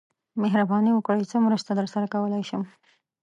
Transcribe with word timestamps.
مهرباني 0.41 0.91
وکړئ 0.93 1.23
څه 1.31 1.37
مرسته 1.47 1.71
درسره 1.79 2.05
کولای 2.13 2.43
شم 2.49 2.63